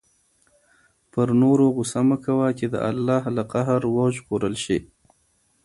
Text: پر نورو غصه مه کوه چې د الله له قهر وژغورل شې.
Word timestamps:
پر 1.11 1.27
نورو 1.41 1.65
غصه 1.75 2.01
مه 2.09 2.17
کوه 2.25 2.47
چې 2.59 2.65
د 2.73 2.75
الله 2.89 3.23
له 3.35 3.43
قهر 3.51 3.81
وژغورل 3.97 4.55
شې. 4.63 4.77